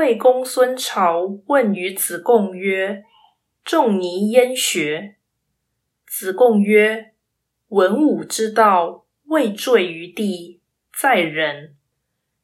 [0.00, 3.04] 魏公孙朝问于子贡曰
[3.62, 5.16] ：“仲尼焉学？”
[6.08, 7.12] 子贡曰
[7.68, 10.62] ：“文武之道，未坠于地，
[10.98, 11.76] 在人。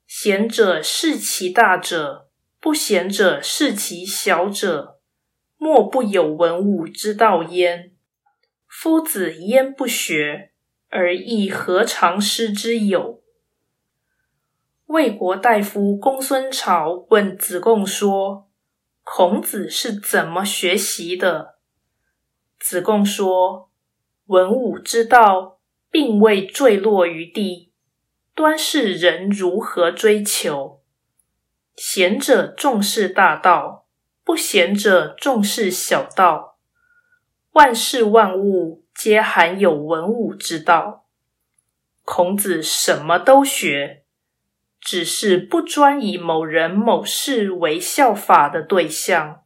[0.07, 2.29] 贤者视其大者，
[2.61, 5.01] 不贤者视其小者。
[5.57, 7.95] 莫不有文武之道焉。
[8.69, 10.51] 夫子焉不学，
[10.91, 13.23] 而亦何尝师之有？”
[14.87, 18.49] 魏国大夫公孙朝问子贡说
[19.03, 21.57] ：“孔子是怎么学习的？”
[22.61, 23.69] 子贡说
[24.27, 25.59] ：“文武之道，
[25.91, 27.73] 并未坠落于地，
[28.33, 30.81] 端是人如何追求。
[31.75, 33.89] 贤者重视大道，
[34.23, 36.59] 不贤者重视小道。
[37.55, 41.07] 万事万物皆含有文武之道。
[42.05, 44.05] 孔子什么都学。”
[44.81, 49.43] 只是不专以某人某事为效法的对象。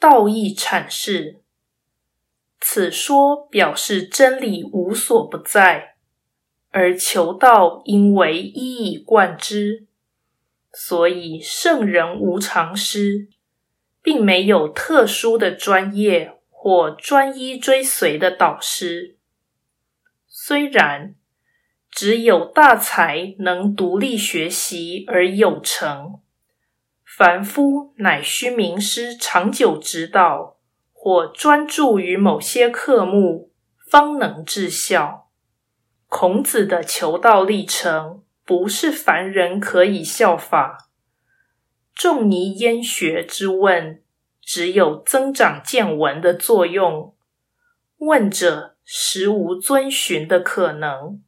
[0.00, 1.40] 道义阐释，
[2.60, 5.96] 此说表示真理无所不在，
[6.70, 9.86] 而求道应为一以贯之。
[10.72, 13.28] 所以圣人无常师，
[14.02, 19.16] 并没有特殊的专业或专一追随的导师。
[20.26, 21.14] 虽然。
[22.00, 26.20] 只有大才能独立学习而有成，
[27.04, 30.58] 凡夫乃需名师长久指导，
[30.92, 33.50] 或专注于某些科目，
[33.90, 35.28] 方能至效。
[36.06, 40.90] 孔子的求道历程，不是凡人可以效法。
[41.92, 44.00] 仲尼焉学之问，
[44.40, 47.16] 只有增长见闻的作用，
[47.96, 51.20] 问者实无遵循的可能。